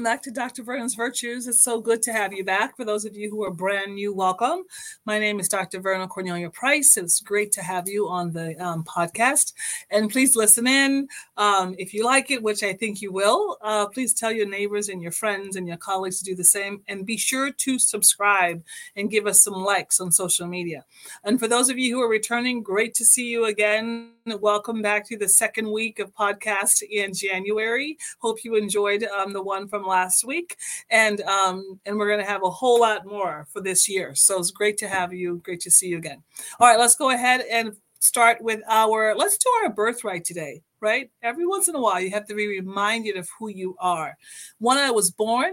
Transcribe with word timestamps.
Welcome 0.00 0.14
back 0.14 0.22
to 0.22 0.30
Dr. 0.30 0.62
Verna's 0.62 0.94
Virtues. 0.94 1.46
It's 1.46 1.60
so 1.60 1.78
good 1.78 2.00
to 2.04 2.12
have 2.14 2.32
you 2.32 2.42
back. 2.42 2.74
For 2.74 2.86
those 2.86 3.04
of 3.04 3.14
you 3.14 3.28
who 3.28 3.44
are 3.44 3.50
brand 3.50 3.96
new, 3.96 4.14
welcome. 4.14 4.62
My 5.04 5.18
name 5.18 5.38
is 5.38 5.46
Dr. 5.46 5.78
Vernon 5.78 6.08
Cornelia 6.08 6.48
Price. 6.48 6.96
It's 6.96 7.20
great 7.20 7.52
to 7.52 7.62
have 7.62 7.86
you 7.86 8.08
on 8.08 8.32
the 8.32 8.56
um, 8.64 8.82
podcast. 8.84 9.52
And 9.90 10.08
please 10.10 10.34
listen 10.34 10.66
in. 10.66 11.06
Um, 11.36 11.74
if 11.76 11.92
you 11.92 12.06
like 12.06 12.30
it, 12.30 12.42
which 12.42 12.62
I 12.62 12.72
think 12.72 13.02
you 13.02 13.12
will, 13.12 13.58
uh, 13.60 13.88
please 13.88 14.14
tell 14.14 14.32
your 14.32 14.48
neighbors 14.48 14.88
and 14.88 15.02
your 15.02 15.12
friends 15.12 15.56
and 15.56 15.68
your 15.68 15.76
colleagues 15.76 16.20
to 16.20 16.24
do 16.24 16.34
the 16.34 16.44
same. 16.44 16.80
And 16.88 17.04
be 17.04 17.18
sure 17.18 17.50
to 17.50 17.78
subscribe 17.78 18.64
and 18.96 19.10
give 19.10 19.26
us 19.26 19.42
some 19.42 19.52
likes 19.52 20.00
on 20.00 20.10
social 20.12 20.46
media. 20.46 20.86
And 21.24 21.38
for 21.38 21.46
those 21.46 21.68
of 21.68 21.78
you 21.78 21.94
who 21.94 22.00
are 22.00 22.08
returning, 22.08 22.62
great 22.62 22.94
to 22.94 23.04
see 23.04 23.28
you 23.28 23.44
again. 23.44 24.12
Welcome 24.26 24.80
back 24.80 25.06
to 25.08 25.18
the 25.18 25.28
second 25.28 25.70
week 25.70 25.98
of 25.98 26.14
podcast 26.14 26.82
in 26.82 27.12
January. 27.12 27.98
Hope 28.20 28.44
you 28.44 28.54
enjoyed 28.54 29.02
um, 29.04 29.32
the 29.32 29.42
one 29.42 29.66
from 29.66 29.89
last 29.90 30.24
week, 30.24 30.56
and 30.90 31.20
um, 31.22 31.78
and 31.84 31.98
we're 31.98 32.08
going 32.08 32.24
to 32.24 32.30
have 32.30 32.42
a 32.42 32.50
whole 32.50 32.80
lot 32.80 33.04
more 33.04 33.46
for 33.52 33.60
this 33.60 33.88
year. 33.88 34.14
So 34.14 34.38
it's 34.38 34.50
great 34.50 34.78
to 34.78 34.88
have 34.88 35.12
you. 35.12 35.42
Great 35.44 35.60
to 35.60 35.70
see 35.70 35.88
you 35.88 35.98
again. 35.98 36.22
All 36.58 36.68
right, 36.68 36.78
let's 36.78 36.96
go 36.96 37.10
ahead 37.10 37.42
and 37.50 37.76
start 37.98 38.40
with 38.40 38.60
our. 38.68 39.14
Let's 39.14 39.36
do 39.36 39.50
our 39.62 39.70
birthright 39.70 40.24
today. 40.24 40.62
Right, 40.80 41.10
every 41.22 41.46
once 41.46 41.68
in 41.68 41.74
a 41.74 41.80
while, 41.80 42.00
you 42.00 42.10
have 42.10 42.26
to 42.28 42.34
be 42.34 42.46
reminded 42.46 43.16
of 43.16 43.28
who 43.38 43.48
you 43.48 43.76
are. 43.78 44.16
When 44.58 44.78
I 44.78 44.90
was 44.90 45.10
born, 45.10 45.52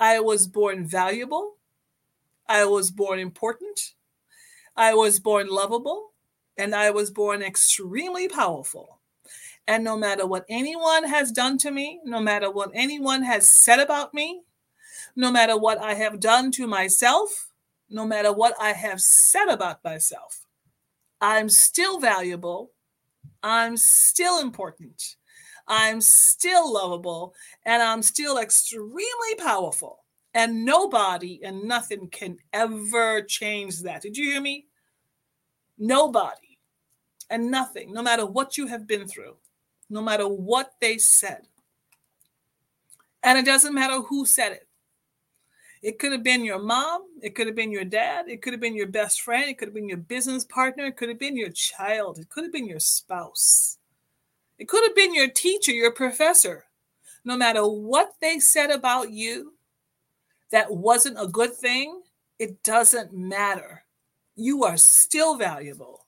I 0.00 0.20
was 0.20 0.46
born 0.46 0.86
valuable. 0.86 1.56
I 2.48 2.64
was 2.64 2.90
born 2.90 3.18
important. 3.18 3.94
I 4.76 4.94
was 4.94 5.20
born 5.20 5.48
lovable 5.48 6.12
and 6.56 6.74
I 6.74 6.90
was 6.90 7.10
born 7.10 7.42
extremely 7.42 8.28
powerful. 8.28 9.00
And 9.66 9.82
no 9.82 9.96
matter 9.96 10.26
what 10.26 10.44
anyone 10.48 11.04
has 11.04 11.32
done 11.32 11.56
to 11.58 11.70
me, 11.70 12.00
no 12.04 12.20
matter 12.20 12.50
what 12.50 12.70
anyone 12.74 13.22
has 13.22 13.48
said 13.48 13.80
about 13.80 14.12
me, 14.12 14.42
no 15.16 15.30
matter 15.30 15.56
what 15.56 15.78
I 15.78 15.94
have 15.94 16.20
done 16.20 16.50
to 16.52 16.66
myself, 16.66 17.50
no 17.88 18.06
matter 18.06 18.32
what 18.32 18.54
I 18.60 18.72
have 18.72 19.00
said 19.00 19.48
about 19.48 19.82
myself, 19.84 20.44
I'm 21.20 21.48
still 21.48 21.98
valuable. 21.98 22.72
I'm 23.42 23.76
still 23.76 24.40
important. 24.40 25.16
I'm 25.66 26.00
still 26.00 26.72
lovable. 26.72 27.34
And 27.64 27.82
I'm 27.82 28.02
still 28.02 28.38
extremely 28.38 29.34
powerful. 29.38 30.00
And 30.34 30.64
nobody 30.64 31.40
and 31.44 31.64
nothing 31.64 32.08
can 32.08 32.36
ever 32.52 33.22
change 33.22 33.80
that. 33.82 34.02
Did 34.02 34.16
you 34.16 34.32
hear 34.32 34.40
me? 34.40 34.66
Nobody 35.78 36.58
and 37.30 37.50
nothing, 37.50 37.92
no 37.92 38.02
matter 38.02 38.26
what 38.26 38.58
you 38.58 38.66
have 38.66 38.86
been 38.86 39.06
through, 39.06 39.36
no 39.90 40.00
matter 40.00 40.28
what 40.28 40.72
they 40.80 40.98
said. 40.98 41.42
And 43.22 43.38
it 43.38 43.44
doesn't 43.44 43.74
matter 43.74 44.00
who 44.00 44.26
said 44.26 44.52
it. 44.52 44.68
It 45.82 45.98
could 45.98 46.12
have 46.12 46.22
been 46.22 46.44
your 46.44 46.62
mom, 46.62 47.02
it 47.20 47.34
could 47.34 47.46
have 47.46 47.56
been 47.56 47.70
your 47.70 47.84
dad, 47.84 48.26
it 48.28 48.40
could 48.40 48.54
have 48.54 48.60
been 48.60 48.74
your 48.74 48.86
best 48.86 49.20
friend, 49.20 49.50
it 49.50 49.58
could 49.58 49.68
have 49.68 49.74
been 49.74 49.88
your 49.88 49.98
business 49.98 50.44
partner, 50.44 50.86
it 50.86 50.96
could 50.96 51.10
have 51.10 51.18
been 51.18 51.36
your 51.36 51.50
child, 51.50 52.18
it 52.18 52.30
could 52.30 52.44
have 52.44 52.52
been 52.52 52.66
your 52.66 52.80
spouse, 52.80 53.76
it 54.58 54.66
could 54.66 54.82
have 54.82 54.96
been 54.96 55.14
your 55.14 55.28
teacher, 55.28 55.72
your 55.72 55.92
professor. 55.92 56.64
No 57.22 57.36
matter 57.36 57.66
what 57.66 58.14
they 58.20 58.38
said 58.38 58.70
about 58.70 59.10
you 59.10 59.54
that 60.52 60.70
wasn't 60.70 61.20
a 61.20 61.28
good 61.28 61.54
thing, 61.54 62.02
it 62.38 62.62
doesn't 62.62 63.12
matter. 63.12 63.84
You 64.36 64.64
are 64.64 64.76
still 64.78 65.36
valuable 65.36 66.04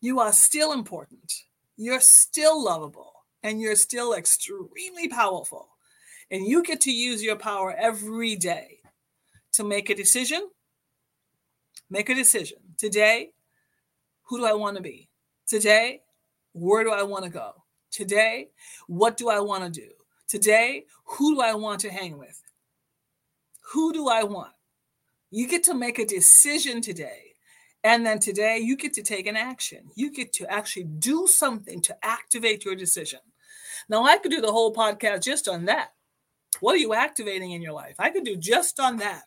you 0.00 0.20
are 0.20 0.32
still 0.32 0.72
important. 0.72 1.32
You're 1.76 2.00
still 2.00 2.62
lovable 2.62 3.12
and 3.42 3.60
you're 3.60 3.76
still 3.76 4.14
extremely 4.14 5.08
powerful. 5.08 5.68
And 6.30 6.46
you 6.46 6.62
get 6.62 6.80
to 6.82 6.90
use 6.90 7.22
your 7.22 7.36
power 7.36 7.74
every 7.78 8.34
day 8.34 8.78
to 9.52 9.64
make 9.64 9.90
a 9.90 9.94
decision. 9.94 10.48
Make 11.88 12.08
a 12.08 12.14
decision. 12.14 12.58
Today, 12.78 13.30
who 14.24 14.38
do 14.38 14.44
I 14.44 14.54
want 14.54 14.76
to 14.76 14.82
be? 14.82 15.08
Today, 15.46 16.00
where 16.52 16.82
do 16.82 16.90
I 16.90 17.02
want 17.02 17.24
to 17.24 17.30
go? 17.30 17.52
Today, 17.92 18.48
what 18.88 19.16
do 19.16 19.28
I 19.28 19.38
want 19.40 19.62
to 19.64 19.80
do? 19.80 19.88
Today, 20.28 20.84
who 21.04 21.36
do 21.36 21.40
I 21.40 21.54
want 21.54 21.80
to 21.80 21.90
hang 21.90 22.18
with? 22.18 22.42
Who 23.72 23.92
do 23.92 24.08
I 24.08 24.24
want? 24.24 24.52
You 25.30 25.46
get 25.46 25.62
to 25.64 25.74
make 25.74 25.98
a 25.98 26.06
decision 26.06 26.80
today 26.80 27.25
and 27.86 28.04
then 28.04 28.18
today 28.18 28.58
you 28.58 28.76
get 28.76 28.92
to 28.94 29.02
take 29.02 29.28
an 29.28 29.36
action. 29.36 29.88
You 29.94 30.10
get 30.10 30.32
to 30.34 30.52
actually 30.52 30.86
do 30.98 31.28
something 31.28 31.80
to 31.82 31.96
activate 32.04 32.64
your 32.64 32.74
decision. 32.74 33.20
Now, 33.88 34.02
I 34.02 34.18
could 34.18 34.32
do 34.32 34.40
the 34.40 34.50
whole 34.50 34.74
podcast 34.74 35.22
just 35.22 35.46
on 35.46 35.66
that. 35.66 35.90
What 36.58 36.74
are 36.74 36.78
you 36.78 36.94
activating 36.94 37.52
in 37.52 37.62
your 37.62 37.74
life? 37.74 37.94
I 38.00 38.10
could 38.10 38.24
do 38.24 38.36
just 38.36 38.80
on 38.80 38.96
that. 38.96 39.22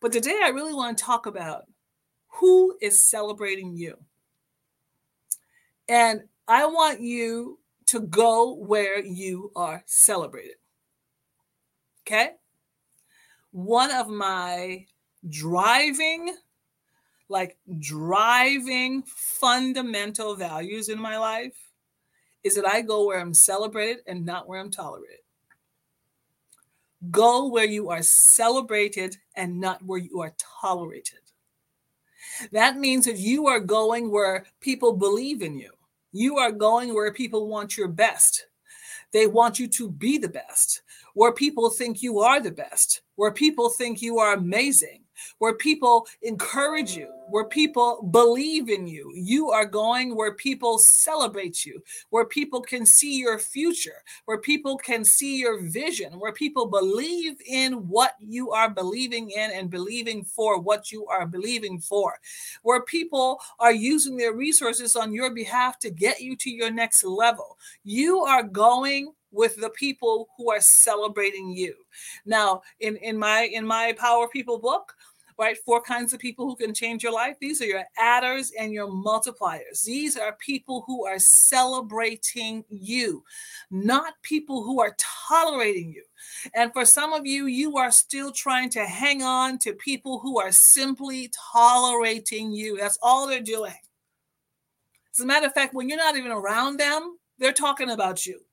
But 0.00 0.10
today 0.10 0.40
I 0.42 0.48
really 0.48 0.74
want 0.74 0.98
to 0.98 1.04
talk 1.04 1.26
about 1.26 1.66
who 2.26 2.76
is 2.82 3.08
celebrating 3.08 3.76
you. 3.76 3.96
And 5.88 6.22
I 6.48 6.66
want 6.66 7.00
you 7.00 7.60
to 7.86 8.00
go 8.00 8.54
where 8.54 8.98
you 8.98 9.52
are 9.54 9.84
celebrated. 9.86 10.56
Okay? 12.02 12.30
One 13.52 13.92
of 13.92 14.08
my 14.08 14.86
driving 15.28 16.34
like 17.28 17.56
driving 17.78 19.02
fundamental 19.06 20.36
values 20.36 20.88
in 20.88 20.98
my 20.98 21.18
life 21.18 21.56
is 22.44 22.54
that 22.54 22.68
I 22.68 22.82
go 22.82 23.06
where 23.06 23.20
I'm 23.20 23.34
celebrated 23.34 24.02
and 24.06 24.24
not 24.24 24.48
where 24.48 24.60
I'm 24.60 24.70
tolerated. 24.70 25.18
Go 27.10 27.48
where 27.48 27.64
you 27.64 27.90
are 27.90 28.02
celebrated 28.02 29.16
and 29.34 29.60
not 29.60 29.84
where 29.84 29.98
you 29.98 30.20
are 30.20 30.34
tolerated. 30.60 31.18
That 32.52 32.76
means 32.76 33.06
that 33.06 33.18
you 33.18 33.46
are 33.46 33.60
going 33.60 34.10
where 34.10 34.46
people 34.60 34.92
believe 34.92 35.42
in 35.42 35.58
you. 35.58 35.70
You 36.12 36.38
are 36.38 36.52
going 36.52 36.94
where 36.94 37.12
people 37.12 37.48
want 37.48 37.76
your 37.76 37.88
best. 37.88 38.46
They 39.12 39.26
want 39.26 39.58
you 39.58 39.68
to 39.68 39.90
be 39.90 40.18
the 40.18 40.28
best, 40.28 40.82
where 41.14 41.32
people 41.32 41.70
think 41.70 42.02
you 42.02 42.20
are 42.20 42.40
the 42.40 42.50
best, 42.50 43.02
where 43.14 43.30
people 43.30 43.70
think 43.70 44.02
you 44.02 44.18
are 44.18 44.34
amazing, 44.34 45.02
where 45.38 45.54
people 45.54 46.06
encourage 46.22 46.96
you, 46.96 47.08
where 47.28 47.44
people 47.44 48.08
believe 48.10 48.68
in 48.68 48.86
you. 48.86 49.12
You 49.14 49.50
are 49.50 49.66
going 49.66 50.14
where 50.14 50.34
people 50.34 50.78
celebrate 50.78 51.64
you, 51.64 51.82
where 52.10 52.24
people 52.24 52.60
can 52.60 52.86
see 52.86 53.18
your 53.18 53.38
future, 53.38 54.02
where 54.26 54.38
people 54.38 54.76
can 54.76 55.04
see 55.04 55.38
your 55.38 55.62
vision, 55.68 56.18
where 56.18 56.32
people 56.32 56.66
believe 56.66 57.36
in 57.46 57.88
what 57.88 58.12
you 58.20 58.52
are 58.52 58.70
believing 58.70 59.30
in 59.30 59.50
and 59.50 59.70
believing 59.70 60.24
for 60.24 60.60
what 60.60 60.92
you 60.92 61.06
are 61.06 61.26
believing 61.26 61.80
for, 61.80 62.18
where 62.62 62.82
people 62.82 63.40
are 63.58 63.72
using 63.72 64.16
their 64.16 64.34
resources 64.34 64.96
on 64.96 65.12
your 65.12 65.34
behalf 65.34 65.78
to 65.80 65.90
get 65.90 66.20
you 66.20 66.36
to 66.36 66.50
your 66.50 66.70
next 66.70 67.04
level. 67.04 67.58
You 67.84 68.20
are 68.20 68.42
going 68.42 69.12
with 69.32 69.56
the 69.56 69.70
people 69.70 70.28
who 70.36 70.50
are 70.50 70.60
celebrating 70.60 71.50
you. 71.50 71.74
Now, 72.24 72.62
in 72.80 72.96
in 72.96 73.18
my 73.18 73.42
in 73.52 73.66
my 73.66 73.92
Power 73.98 74.28
People 74.28 74.58
book, 74.58 74.94
right? 75.38 75.56
Four 75.64 75.82
kinds 75.82 76.12
of 76.12 76.20
people 76.20 76.46
who 76.46 76.56
can 76.56 76.72
change 76.72 77.02
your 77.02 77.12
life. 77.12 77.36
These 77.40 77.60
are 77.60 77.66
your 77.66 77.84
adders 77.98 78.52
and 78.58 78.72
your 78.72 78.88
multipliers. 78.88 79.84
These 79.84 80.16
are 80.16 80.36
people 80.38 80.84
who 80.86 81.06
are 81.06 81.18
celebrating 81.18 82.64
you, 82.70 83.22
not 83.70 84.14
people 84.22 84.64
who 84.64 84.80
are 84.80 84.96
tolerating 85.28 85.92
you. 85.92 86.04
And 86.54 86.72
for 86.72 86.84
some 86.84 87.12
of 87.12 87.26
you, 87.26 87.46
you 87.46 87.76
are 87.76 87.90
still 87.90 88.32
trying 88.32 88.70
to 88.70 88.84
hang 88.84 89.22
on 89.22 89.58
to 89.60 89.72
people 89.74 90.18
who 90.20 90.40
are 90.40 90.52
simply 90.52 91.30
tolerating 91.52 92.50
you. 92.52 92.78
That's 92.78 92.98
all 93.02 93.26
they're 93.26 93.40
doing. 93.40 93.74
As 95.14 95.20
a 95.20 95.26
matter 95.26 95.46
of 95.46 95.54
fact, 95.54 95.74
when 95.74 95.88
you're 95.88 95.98
not 95.98 96.16
even 96.16 96.32
around 96.32 96.78
them, 96.78 97.18
they're 97.38 97.52
talking 97.52 97.90
about 97.90 98.26
you 98.26 98.45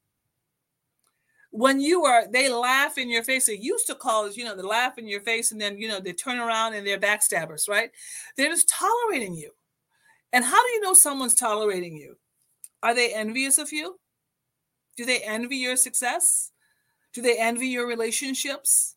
when 1.54 1.80
you 1.80 2.04
are 2.04 2.28
they 2.28 2.50
laugh 2.50 2.98
in 2.98 3.12
your 3.12 3.24
face. 3.24 3.46
They 3.46 3.58
used 3.58 3.86
to 3.86 3.96
call 3.96 4.26
it 4.26 4.36
you 4.36 4.44
know 4.44 4.56
they 4.56 4.64
laugh 4.64 4.98
in 4.98 5.08
your 5.08 5.22
face 5.22 5.52
and 5.52 5.62
then 5.62 5.78
you 5.78 5.88
know 5.88 6.00
they 6.00 6.12
turn 6.12 6.40
around 6.40 6.74
and 6.74 6.86
they're 6.86 7.00
backstabbers 7.00 7.70
right? 7.70 7.92
They're 8.36 8.50
just 8.50 8.70
tolerating 8.70 9.36
you. 9.36 9.52
And 10.34 10.44
how 10.44 10.62
do 10.66 10.72
you 10.72 10.82
know 10.82 10.96
someone's 10.96 11.36
tolerating 11.36 11.96
you? 11.96 12.18
Are 12.82 12.96
they 12.96 13.14
envious 13.14 13.60
of 13.60 13.72
you? 13.72 14.00
Do 14.98 15.06
they 15.06 15.20
envy 15.20 15.58
your 15.58 15.76
success? 15.76 16.52
Do 17.14 17.22
they 17.22 17.38
envy 17.38 17.68
your 17.68 17.88
relationships? 17.88 18.96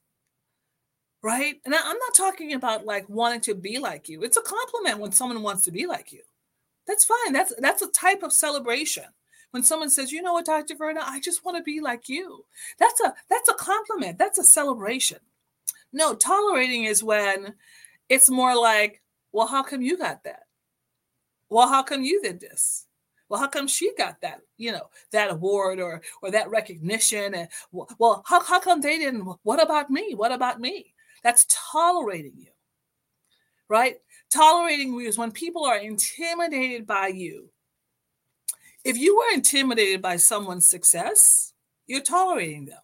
Right? 1.23 1.57
And 1.67 1.75
i'm 1.75 1.99
not 1.99 2.15
talking 2.15 2.55
about 2.55 2.87
like 2.87 3.07
wanting 3.09 3.43
to 3.43 3.55
be 3.55 3.79
like 3.79 4.09
you. 4.09 4.23
It's 4.23 4.39
a 4.39 4.43
compliment 4.43 4.99
when 4.99 5.13
someone 5.13 5.43
wants 5.43 5.65
to 5.65 5.73
be 5.73 5.87
like 5.87 6.11
you. 6.11 6.23
That's 6.87 7.05
fine. 7.05 7.35
That's 7.35 7.53
that's 7.59 7.83
a 7.83 7.91
type 7.91 8.23
of 8.23 8.33
celebration 8.33 9.05
when 9.57 9.63
someone 9.63 9.89
says, 9.89 10.13
"You 10.13 10.21
know 10.21 10.35
what, 10.35 10.45
Dr. 10.45 10.75
Verna, 10.75 11.01
I 11.03 11.19
just 11.19 11.43
want 11.43 11.57
to 11.57 11.63
be 11.63 11.81
like 11.81 12.11
you." 12.11 12.45
That's 12.79 13.01
a 13.01 13.15
that's 13.31 13.49
a 13.49 13.55
compliment. 13.55 14.19
That's 14.19 14.39
a 14.39 14.45
celebration. 14.45 15.19
No, 15.95 16.15
tolerating 16.15 16.85
is 16.85 17.03
when 17.03 17.55
it's 18.11 18.29
more 18.29 18.55
like, 18.55 19.01
"Well, 19.33 19.47
how 19.47 19.63
come 19.63 19.81
you 19.81 19.97
got 19.97 20.25
that?" 20.25 20.43
Well, 21.49 21.69
how 21.69 21.83
come 21.83 22.03
you 22.03 22.21
did 22.21 22.39
this? 22.39 22.87
Well, 23.31 23.41
how 23.41 23.49
come 23.49 23.67
she 23.67 23.95
got 23.97 24.21
that, 24.21 24.43
you 24.59 24.73
know, 24.73 24.91
that 25.13 25.31
award 25.31 25.81
or 25.81 26.03
or 26.21 26.31
that 26.33 26.51
recognition? 26.51 27.35
And 27.35 27.49
well, 27.73 28.23
how, 28.27 28.45
how 28.45 28.61
come 28.61 28.83
they 28.83 28.99
didn't? 28.99 29.27
What 29.43 29.63
about 29.63 29.89
me? 29.91 30.15
What 30.15 30.33
about 30.33 30.61
me? 30.61 30.93
That's 31.23 31.47
tolerating 31.49 32.35
you. 32.37 32.51
Right? 33.71 33.97
Tolerating 34.31 34.93
you 34.93 35.09
is 35.09 35.17
when 35.17 35.33
people 35.33 35.65
are 35.65 35.79
intimidated 35.79 36.87
by 36.87 37.09
you 37.09 37.51
if 38.87 38.97
you 38.97 39.19
are 39.19 39.35
intimidated 39.35 40.01
by 40.01 40.15
someone's 40.15 40.69
success, 40.69 41.53
you're 41.89 42.01
tolerating 42.01 42.67
them 42.67 42.79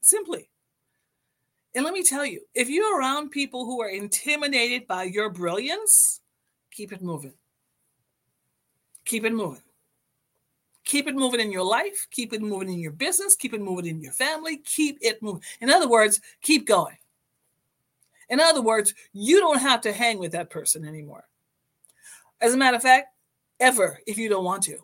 simply. 0.00 0.48
And 1.74 1.84
let 1.84 1.92
me 1.92 2.02
tell 2.02 2.24
you, 2.24 2.40
if 2.54 2.70
you're 2.70 2.98
around 2.98 3.32
people 3.32 3.66
who 3.66 3.82
are 3.82 3.90
intimidated 3.90 4.86
by 4.86 5.04
your 5.04 5.28
brilliance, 5.28 6.22
keep 6.70 6.90
it 6.90 7.02
moving. 7.02 7.34
Keep 9.04 9.26
it 9.26 9.34
moving. 9.34 9.60
Keep 10.84 11.08
it 11.08 11.16
moving 11.16 11.40
in 11.40 11.52
your 11.52 11.64
life, 11.64 12.06
keep 12.10 12.32
it 12.32 12.40
moving 12.40 12.72
in 12.72 12.80
your 12.80 12.92
business, 12.92 13.36
keep 13.36 13.52
it 13.52 13.60
moving 13.60 13.84
in 13.84 14.00
your 14.00 14.12
family, 14.12 14.56
keep 14.56 14.96
it 15.02 15.22
moving. 15.22 15.42
In 15.60 15.68
other 15.68 15.88
words, 15.88 16.18
keep 16.40 16.66
going. 16.66 16.96
In 18.30 18.40
other 18.40 18.62
words, 18.62 18.94
you 19.12 19.38
don't 19.38 19.60
have 19.60 19.82
to 19.82 19.92
hang 19.92 20.18
with 20.18 20.32
that 20.32 20.48
person 20.48 20.88
anymore. 20.88 21.24
As 22.40 22.54
a 22.54 22.56
matter 22.56 22.78
of 22.78 22.82
fact, 22.82 23.08
ever 23.60 24.00
if 24.06 24.16
you 24.16 24.30
don't 24.30 24.44
want 24.44 24.62
to 24.62 24.78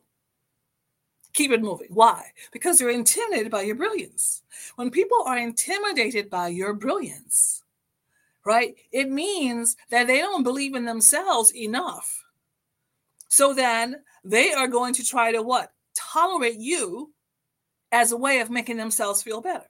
keep 1.39 1.53
it 1.53 1.63
moving. 1.63 1.89
Why? 1.91 2.33
Because 2.53 2.81
you're 2.81 2.91
intimidated 2.91 3.51
by 3.51 3.63
your 3.63 3.77
brilliance. 3.77 4.43
When 4.75 4.91
people 4.91 5.23
are 5.25 5.39
intimidated 5.39 6.29
by 6.29 6.49
your 6.49 6.75
brilliance, 6.75 7.63
right, 8.45 8.75
it 8.91 9.09
means 9.09 9.77
that 9.91 10.09
they 10.09 10.19
don't 10.19 10.43
believe 10.43 10.75
in 10.75 10.85
themselves 10.85 11.55
enough. 11.55 12.25
So 13.29 13.55
then 13.55 14.03
they 14.25 14.53
are 14.53 14.67
going 14.67 14.95
to 14.95 15.05
try 15.05 15.31
to 15.31 15.41
what? 15.41 15.73
Tolerate 15.95 16.59
you 16.59 17.13
as 17.93 18.11
a 18.11 18.17
way 18.17 18.41
of 18.41 18.51
making 18.51 18.77
themselves 18.77 19.23
feel 19.23 19.41
better. 19.41 19.69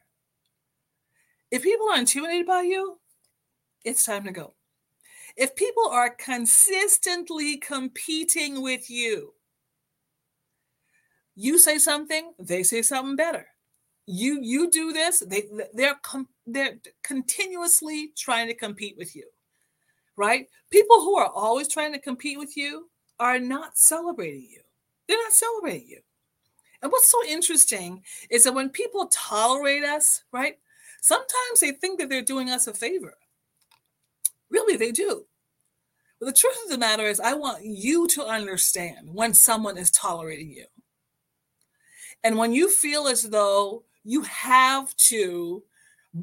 If 1.50 1.62
people 1.62 1.88
are 1.90 1.98
intimidated 1.98 2.46
by 2.46 2.62
you, 2.62 2.98
it's 3.84 4.04
time 4.06 4.24
to 4.24 4.32
go. 4.32 4.54
If 5.36 5.54
people 5.54 5.88
are 5.90 6.10
consistently 6.10 7.58
competing 7.58 8.62
with 8.62 8.90
you, 8.90 9.34
you 11.38 11.56
say 11.56 11.78
something, 11.78 12.32
they 12.40 12.64
say 12.64 12.82
something 12.82 13.14
better. 13.14 13.46
You 14.06 14.40
you 14.42 14.70
do 14.70 14.92
this, 14.92 15.20
they 15.20 15.44
they're 15.72 15.94
com- 16.02 16.28
they're 16.46 16.78
continuously 17.04 18.10
trying 18.16 18.48
to 18.48 18.54
compete 18.54 18.96
with 18.98 19.14
you. 19.14 19.24
Right? 20.16 20.48
People 20.70 20.96
who 20.96 21.16
are 21.16 21.28
always 21.28 21.68
trying 21.68 21.92
to 21.92 22.00
compete 22.00 22.38
with 22.38 22.56
you 22.56 22.90
are 23.20 23.38
not 23.38 23.78
celebrating 23.78 24.48
you. 24.50 24.62
They're 25.06 25.22
not 25.22 25.32
celebrating 25.32 25.88
you. 25.88 26.00
And 26.82 26.90
what's 26.90 27.10
so 27.10 27.24
interesting 27.24 28.02
is 28.30 28.42
that 28.42 28.54
when 28.54 28.68
people 28.68 29.06
tolerate 29.06 29.84
us, 29.84 30.24
right? 30.32 30.58
Sometimes 31.00 31.60
they 31.60 31.70
think 31.70 32.00
that 32.00 32.08
they're 32.08 32.22
doing 32.22 32.50
us 32.50 32.66
a 32.66 32.74
favor. 32.74 33.14
Really, 34.50 34.76
they 34.76 34.90
do. 34.90 35.24
But 36.18 36.26
the 36.26 36.32
truth 36.32 36.58
of 36.64 36.70
the 36.70 36.78
matter 36.78 37.04
is, 37.04 37.20
I 37.20 37.34
want 37.34 37.64
you 37.64 38.08
to 38.08 38.24
understand 38.24 39.08
when 39.12 39.34
someone 39.34 39.78
is 39.78 39.92
tolerating 39.92 40.50
you. 40.50 40.66
And 42.24 42.36
when 42.36 42.52
you 42.52 42.68
feel 42.68 43.06
as 43.06 43.22
though 43.22 43.84
you 44.04 44.22
have 44.22 44.94
to 45.08 45.62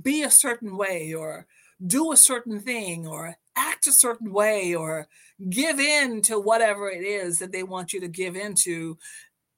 be 0.01 0.23
a 0.23 0.31
certain 0.31 0.77
way 0.77 1.13
or 1.13 1.47
do 1.85 2.11
a 2.11 2.17
certain 2.17 2.59
thing 2.59 3.07
or 3.07 3.35
act 3.55 3.87
a 3.87 3.91
certain 3.91 4.31
way 4.31 4.75
or 4.75 5.07
give 5.49 5.79
in 5.79 6.21
to 6.23 6.39
whatever 6.39 6.89
it 6.89 7.03
is 7.03 7.39
that 7.39 7.51
they 7.51 7.63
want 7.63 7.93
you 7.93 7.99
to 8.01 8.07
give 8.07 8.35
into, 8.35 8.97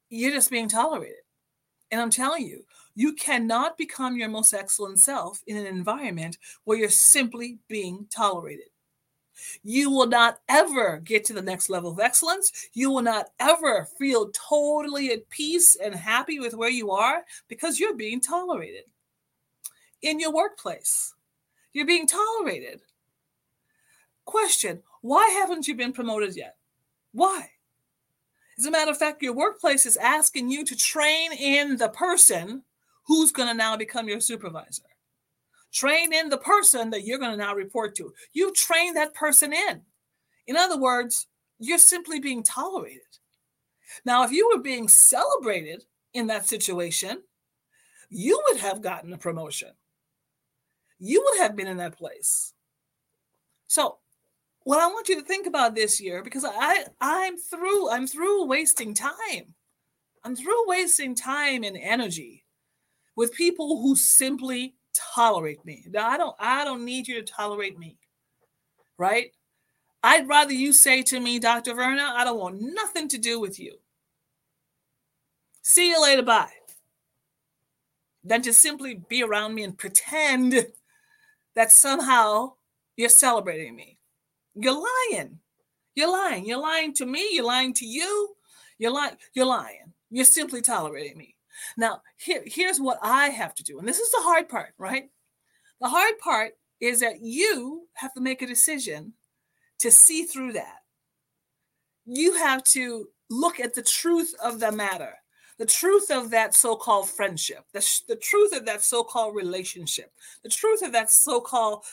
you're 0.09 0.31
just 0.31 0.51
being 0.51 0.67
tolerated. 0.67 1.15
And 1.91 2.01
I'm 2.01 2.09
telling 2.09 2.45
you, 2.45 2.65
you 2.95 3.13
cannot 3.13 3.77
become 3.77 4.17
your 4.17 4.29
most 4.29 4.53
excellent 4.53 4.99
self 4.99 5.41
in 5.47 5.55
an 5.55 5.65
environment 5.65 6.37
where 6.63 6.77
you're 6.77 6.89
simply 6.89 7.59
being 7.67 8.07
tolerated. 8.13 8.67
You 9.63 9.89
will 9.89 10.07
not 10.07 10.39
ever 10.49 10.99
get 11.03 11.25
to 11.25 11.33
the 11.33 11.41
next 11.41 11.69
level 11.69 11.91
of 11.91 11.99
excellence. 11.99 12.69
You 12.73 12.91
will 12.91 13.01
not 13.01 13.27
ever 13.39 13.85
feel 13.97 14.31
totally 14.33 15.11
at 15.11 15.29
peace 15.29 15.75
and 15.81 15.95
happy 15.95 16.39
with 16.39 16.53
where 16.53 16.69
you 16.69 16.91
are 16.91 17.23
because 17.47 17.79
you're 17.79 17.95
being 17.95 18.21
tolerated. 18.21 18.83
In 20.01 20.19
your 20.19 20.31
workplace, 20.31 21.13
you're 21.73 21.85
being 21.85 22.07
tolerated. 22.07 22.81
Question 24.25 24.83
Why 25.01 25.29
haven't 25.29 25.67
you 25.67 25.75
been 25.75 25.93
promoted 25.93 26.35
yet? 26.35 26.55
Why? 27.13 27.49
As 28.57 28.65
a 28.65 28.71
matter 28.71 28.91
of 28.91 28.97
fact, 28.97 29.21
your 29.21 29.33
workplace 29.33 29.85
is 29.85 29.97
asking 29.97 30.49
you 30.49 30.65
to 30.65 30.75
train 30.75 31.31
in 31.33 31.77
the 31.77 31.89
person 31.89 32.63
who's 33.05 33.31
going 33.31 33.47
to 33.47 33.53
now 33.53 33.77
become 33.77 34.07
your 34.09 34.19
supervisor. 34.19 34.83
Train 35.73 36.13
in 36.13 36.29
the 36.29 36.37
person 36.37 36.89
that 36.91 37.05
you're 37.05 37.19
going 37.19 37.31
to 37.31 37.37
now 37.37 37.53
report 37.53 37.95
to. 37.95 38.13
You 38.33 38.53
train 38.53 38.93
that 38.93 39.13
person 39.13 39.53
in. 39.53 39.81
In 40.47 40.55
other 40.55 40.79
words, 40.79 41.27
you're 41.59 41.77
simply 41.77 42.19
being 42.19 42.43
tolerated. 42.43 43.01
Now, 44.05 44.23
if 44.23 44.31
you 44.31 44.49
were 44.53 44.61
being 44.61 44.87
celebrated 44.87 45.83
in 46.13 46.27
that 46.27 46.47
situation, 46.47 47.23
you 48.09 48.41
would 48.47 48.59
have 48.61 48.81
gotten 48.81 49.13
a 49.13 49.17
promotion. 49.17 49.71
You 50.99 51.23
would 51.23 51.41
have 51.41 51.55
been 51.55 51.67
in 51.67 51.77
that 51.77 51.97
place. 51.97 52.53
So, 53.67 53.97
what 54.63 54.79
I 54.79 54.87
want 54.87 55.09
you 55.09 55.15
to 55.15 55.25
think 55.25 55.47
about 55.47 55.75
this 55.75 56.01
year, 56.01 56.23
because 56.23 56.45
I 56.45 56.85
I'm 56.99 57.37
through, 57.37 57.89
I'm 57.89 58.07
through 58.07 58.45
wasting 58.45 58.93
time. 58.93 59.55
I'm 60.23 60.35
through 60.35 60.67
wasting 60.67 61.15
time 61.15 61.63
and 61.63 61.77
energy 61.77 62.45
with 63.15 63.33
people 63.33 63.81
who 63.81 63.95
simply 63.95 64.75
tolerate 65.15 65.63
me. 65.65 65.85
I 65.97 66.17
don't 66.17 66.35
I 66.39 66.63
don't 66.65 66.85
need 66.85 67.07
you 67.07 67.15
to 67.15 67.23
tolerate 67.23 67.77
me. 67.77 67.97
Right? 68.97 69.31
I'd 70.03 70.27
rather 70.27 70.53
you 70.53 70.73
say 70.73 71.01
to 71.03 71.19
me, 71.19 71.39
Dr. 71.39 71.73
Verna, 71.73 72.13
I 72.15 72.23
don't 72.23 72.39
want 72.39 72.61
nothing 72.61 73.07
to 73.09 73.17
do 73.17 73.39
with 73.39 73.59
you. 73.59 73.75
See 75.61 75.89
you 75.89 76.01
later, 76.01 76.23
bye. 76.23 76.51
Than 78.23 78.41
to 78.43 78.53
simply 78.53 79.01
be 79.09 79.23
around 79.23 79.53
me 79.53 79.63
and 79.63 79.77
pretend 79.77 80.67
that 81.55 81.71
somehow 81.71 82.53
you're 82.95 83.09
celebrating 83.09 83.75
me. 83.75 83.97
You're 84.55 84.81
lying. 85.11 85.39
You're 85.95 86.11
lying. 86.11 86.45
You're 86.45 86.61
lying 86.61 86.93
to 86.95 87.05
me. 87.05 87.29
You're 87.31 87.45
lying 87.45 87.73
to 87.73 87.85
you. 87.85 88.35
You're 88.77 88.91
lying. 88.91 89.15
You're 89.33 89.45
lying. 89.45 89.93
You're 90.09 90.25
simply 90.25 90.61
tolerating 90.61 91.17
me. 91.17 91.35
Now, 91.77 92.01
here, 92.17 92.43
here's 92.45 92.79
what 92.79 92.99
I 93.01 93.29
have 93.29 93.53
to 93.55 93.63
do. 93.63 93.79
And 93.79 93.87
this 93.87 93.99
is 93.99 94.11
the 94.11 94.21
hard 94.21 94.49
part, 94.49 94.73
right? 94.77 95.09
The 95.81 95.89
hard 95.89 96.17
part 96.19 96.53
is 96.79 96.99
that 96.99 97.21
you 97.21 97.87
have 97.93 98.13
to 98.13 98.21
make 98.21 98.41
a 98.41 98.47
decision 98.47 99.13
to 99.79 99.91
see 99.91 100.23
through 100.23 100.53
that. 100.53 100.79
You 102.05 102.33
have 102.35 102.63
to 102.65 103.09
look 103.29 103.59
at 103.59 103.73
the 103.73 103.83
truth 103.83 104.33
of 104.43 104.59
the 104.59 104.71
matter. 104.71 105.15
the 105.57 105.65
truth 105.65 106.11
of 106.11 106.29
that 106.29 106.53
so-called 106.53 107.09
friendship 107.09 107.65
the, 107.73 107.85
the 108.07 108.15
truth 108.15 108.55
of 108.55 108.65
that 108.65 108.83
so-called 108.83 109.35
relationship 109.35 110.11
the 110.43 110.49
truth 110.49 110.81
of 110.81 110.91
that 110.91 111.09
so-called 111.09 111.83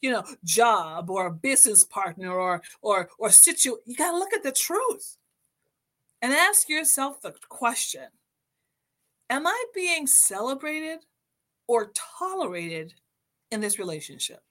you 0.00 0.10
know 0.10 0.24
job 0.44 1.08
or 1.08 1.30
business 1.30 1.84
partner 1.84 2.32
or 2.32 2.62
or 2.82 3.08
or 3.18 3.30
situation. 3.30 3.78
you 3.86 3.96
got 3.96 4.10
to 4.10 4.18
look 4.18 4.32
at 4.32 4.42
the 4.42 4.52
truth 4.52 5.16
and 6.20 6.32
ask 6.32 6.68
yourself 6.68 7.20
the 7.20 7.32
question 7.48 8.06
am 9.32 9.46
i 9.46 9.64
being 9.74 10.06
celebrated 10.06 11.00
or 11.66 11.92
tolerated 12.18 12.92
in 13.50 13.60
this 13.60 13.78
relationship 13.78 14.42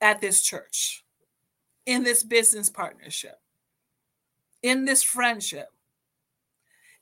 at 0.00 0.20
this 0.20 0.42
church 0.42 1.04
in 1.86 2.02
this 2.02 2.22
business 2.22 2.68
partnership 2.68 3.40
in 4.62 4.84
this 4.84 5.02
friendship? 5.02 5.68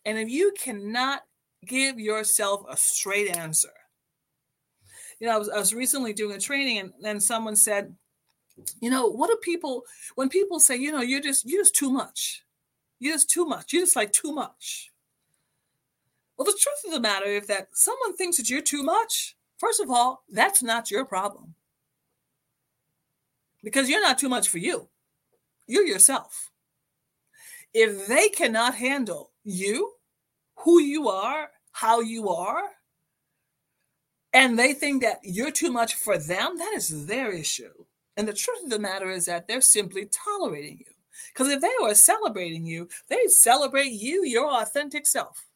And 0.04 0.18
if 0.18 0.28
you 0.28 0.52
cannot 0.58 1.22
give 1.66 1.98
yourself 1.98 2.64
a 2.68 2.76
straight 2.76 3.34
answer, 3.36 3.72
you 5.18 5.26
know, 5.26 5.34
I 5.34 5.38
was, 5.38 5.48
I 5.48 5.58
was 5.58 5.74
recently 5.74 6.12
doing 6.12 6.36
a 6.36 6.40
training 6.40 6.78
and 6.78 6.92
then 7.00 7.20
someone 7.20 7.56
said, 7.56 7.94
you 8.80 8.90
know, 8.90 9.06
what 9.08 9.28
do 9.28 9.36
people, 9.42 9.84
when 10.14 10.28
people 10.28 10.60
say, 10.60 10.76
you 10.76 10.92
know, 10.92 11.00
you're 11.00 11.22
just, 11.22 11.48
you're 11.48 11.62
just 11.62 11.74
too 11.74 11.90
much, 11.90 12.44
you're 13.00 13.14
just 13.14 13.30
too 13.30 13.46
much, 13.46 13.72
you're 13.72 13.82
just 13.82 13.96
like 13.96 14.12
too 14.12 14.32
much. 14.32 14.90
Well, 16.36 16.46
the 16.46 16.58
truth 16.58 16.82
of 16.86 16.92
the 16.92 17.00
matter 17.00 17.26
is 17.26 17.46
that 17.46 17.68
someone 17.72 18.16
thinks 18.16 18.36
that 18.38 18.50
you're 18.50 18.60
too 18.60 18.82
much. 18.82 19.36
First 19.58 19.80
of 19.80 19.90
all, 19.90 20.24
that's 20.28 20.62
not 20.62 20.90
your 20.90 21.04
problem 21.04 21.54
because 23.62 23.88
you're 23.88 24.02
not 24.02 24.18
too 24.18 24.28
much 24.28 24.48
for 24.48 24.58
you. 24.58 24.88
You're 25.66 25.86
yourself. 25.86 26.50
If 27.72 28.06
they 28.06 28.28
cannot 28.28 28.74
handle 28.74 29.32
you, 29.42 29.92
who 30.58 30.80
you 30.80 31.08
are, 31.08 31.48
how 31.72 32.00
you 32.00 32.28
are, 32.28 32.62
and 34.32 34.58
they 34.58 34.74
think 34.74 35.02
that 35.02 35.20
you're 35.22 35.50
too 35.50 35.72
much 35.72 35.94
for 35.94 36.18
them, 36.18 36.58
that 36.58 36.72
is 36.76 37.06
their 37.06 37.32
issue. 37.32 37.72
And 38.16 38.28
the 38.28 38.32
truth 38.32 38.64
of 38.64 38.70
the 38.70 38.78
matter 38.78 39.10
is 39.10 39.26
that 39.26 39.48
they're 39.48 39.60
simply 39.60 40.06
tolerating 40.06 40.78
you. 40.78 40.92
Because 41.32 41.48
if 41.48 41.60
they 41.60 41.72
were 41.80 41.94
celebrating 41.94 42.64
you, 42.64 42.88
they'd 43.08 43.30
celebrate 43.30 43.92
you, 43.92 44.24
your 44.24 44.50
authentic 44.50 45.06
self. 45.06 45.46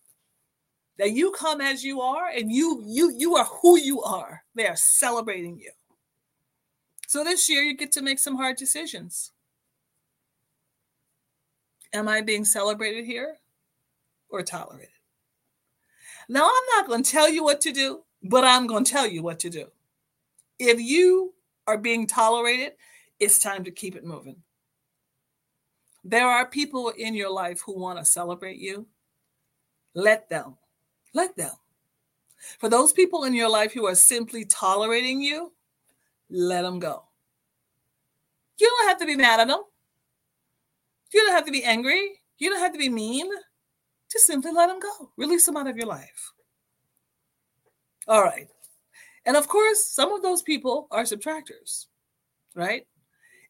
That 0.98 1.12
you 1.12 1.30
come 1.30 1.60
as 1.60 1.84
you 1.84 2.00
are 2.00 2.28
and 2.28 2.50
you 2.50 2.82
you 2.84 3.14
you 3.16 3.36
are 3.36 3.44
who 3.44 3.78
you 3.78 4.02
are. 4.02 4.42
They 4.54 4.66
are 4.66 4.76
celebrating 4.76 5.58
you. 5.58 5.70
So 7.06 7.24
this 7.24 7.48
year 7.48 7.62
you 7.62 7.76
get 7.76 7.92
to 7.92 8.02
make 8.02 8.18
some 8.18 8.36
hard 8.36 8.56
decisions. 8.56 9.32
Am 11.92 12.08
I 12.08 12.20
being 12.20 12.44
celebrated 12.44 13.06
here? 13.06 13.38
or 14.28 14.42
tolerated. 14.42 14.88
Now, 16.28 16.44
I'm 16.44 16.76
not 16.76 16.86
going 16.86 17.02
to 17.02 17.10
tell 17.10 17.28
you 17.28 17.42
what 17.42 17.60
to 17.62 17.72
do, 17.72 18.02
but 18.22 18.44
I'm 18.44 18.66
going 18.66 18.84
to 18.84 18.92
tell 18.92 19.06
you 19.06 19.22
what 19.22 19.38
to 19.40 19.50
do. 19.50 19.66
If 20.58 20.80
you 20.80 21.34
are 21.66 21.78
being 21.78 22.06
tolerated, 22.06 22.72
it's 23.18 23.38
time 23.38 23.64
to 23.64 23.70
keep 23.70 23.96
it 23.96 24.04
moving. 24.04 24.42
There 26.04 26.26
are 26.26 26.46
people 26.46 26.90
in 26.90 27.14
your 27.14 27.30
life 27.30 27.60
who 27.64 27.78
want 27.78 27.98
to 27.98 28.04
celebrate 28.04 28.58
you. 28.58 28.86
Let 29.94 30.28
them. 30.28 30.56
Let 31.14 31.36
them. 31.36 31.52
For 32.58 32.68
those 32.68 32.92
people 32.92 33.24
in 33.24 33.34
your 33.34 33.48
life 33.48 33.72
who 33.72 33.86
are 33.86 33.94
simply 33.94 34.44
tolerating 34.44 35.20
you, 35.20 35.52
let 36.30 36.62
them 36.62 36.78
go. 36.78 37.04
You 38.58 38.68
don't 38.68 38.88
have 38.88 38.98
to 38.98 39.06
be 39.06 39.16
mad 39.16 39.40
at 39.40 39.48
them. 39.48 39.62
You 41.12 41.22
don't 41.22 41.34
have 41.34 41.46
to 41.46 41.52
be 41.52 41.64
angry. 41.64 42.20
You 42.38 42.50
don't 42.50 42.60
have 42.60 42.72
to 42.72 42.78
be 42.78 42.88
mean 42.88 43.30
just 44.10 44.26
simply 44.26 44.52
let 44.52 44.68
them 44.68 44.80
go. 44.80 45.10
Release 45.16 45.46
them 45.46 45.56
out 45.56 45.66
of 45.66 45.76
your 45.76 45.86
life. 45.86 46.32
All 48.06 48.22
right. 48.22 48.48
And 49.26 49.36
of 49.36 49.48
course, 49.48 49.84
some 49.84 50.12
of 50.12 50.22
those 50.22 50.42
people 50.42 50.88
are 50.90 51.02
subtractors, 51.02 51.86
right? 52.54 52.86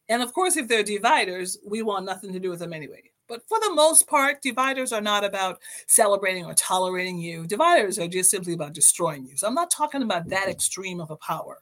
And 0.09 0.21
of 0.21 0.33
course, 0.33 0.57
if 0.57 0.67
they're 0.67 0.83
dividers, 0.83 1.57
we 1.65 1.81
want 1.81 2.05
nothing 2.05 2.33
to 2.33 2.39
do 2.39 2.49
with 2.49 2.59
them 2.59 2.73
anyway. 2.73 3.03
But 3.29 3.47
for 3.47 3.59
the 3.61 3.73
most 3.73 4.07
part, 4.07 4.41
dividers 4.41 4.91
are 4.91 5.01
not 5.01 5.23
about 5.23 5.59
celebrating 5.87 6.45
or 6.45 6.53
tolerating 6.55 7.19
you. 7.19 7.47
Dividers 7.47 7.97
are 7.99 8.07
just 8.07 8.31
simply 8.31 8.53
about 8.53 8.73
destroying 8.73 9.25
you. 9.25 9.37
So 9.37 9.47
I'm 9.47 9.53
not 9.53 9.71
talking 9.71 10.01
about 10.01 10.27
that 10.29 10.41
mm-hmm. 10.41 10.51
extreme 10.51 10.99
of 10.99 11.11
a 11.11 11.15
power. 11.15 11.59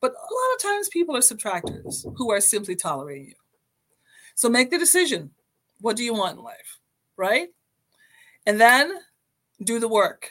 But 0.00 0.10
a 0.10 0.34
lot 0.34 0.54
of 0.56 0.62
times 0.62 0.88
people 0.88 1.16
are 1.16 1.20
subtractors 1.20 2.04
who 2.16 2.30
are 2.30 2.40
simply 2.40 2.76
tolerating 2.76 3.28
you. 3.28 3.34
So 4.34 4.50
make 4.50 4.70
the 4.70 4.78
decision. 4.78 5.30
What 5.80 5.96
do 5.96 6.04
you 6.04 6.12
want 6.12 6.36
in 6.36 6.44
life? 6.44 6.78
Right? 7.16 7.48
and 8.46 8.60
then 8.60 8.94
do 9.64 9.78
the 9.78 9.88
work 9.88 10.30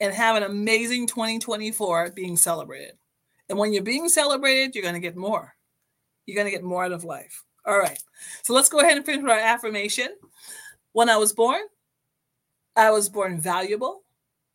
and 0.00 0.12
have 0.12 0.36
an 0.36 0.42
amazing 0.42 1.06
2024 1.06 2.12
being 2.12 2.36
celebrated. 2.36 2.94
And 3.48 3.58
when 3.58 3.72
you're 3.72 3.82
being 3.82 4.08
celebrated, 4.08 4.74
you're 4.74 4.82
going 4.82 4.94
to 4.94 5.00
get 5.00 5.16
more. 5.16 5.54
You're 6.26 6.36
going 6.36 6.46
to 6.46 6.50
get 6.50 6.64
more 6.64 6.84
out 6.84 6.92
of 6.92 7.04
life. 7.04 7.44
All 7.66 7.78
right. 7.78 7.98
So 8.42 8.54
let's 8.54 8.68
go 8.68 8.80
ahead 8.80 8.96
and 8.96 9.06
finish 9.06 9.24
our 9.24 9.38
affirmation. 9.38 10.08
When 10.92 11.08
I 11.08 11.16
was 11.16 11.32
born, 11.32 11.62
I 12.76 12.90
was 12.90 13.08
born 13.08 13.40
valuable. 13.40 14.02